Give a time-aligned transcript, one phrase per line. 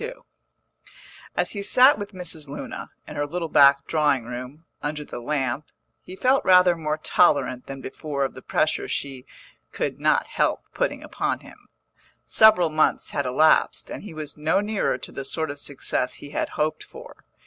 [0.01, 0.13] XXII
[1.37, 2.47] As he sat with Mrs.
[2.47, 5.65] Luna, in her little back drawing room, under the lamp,
[6.01, 9.27] he felt rather more tolerant than before of the pressure she
[9.71, 11.67] could not help putting upon him.
[12.25, 16.31] Several months had elapsed, and he was no nearer to the sort of success he
[16.31, 17.23] had hoped for.